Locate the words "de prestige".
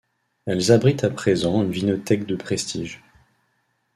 2.25-3.03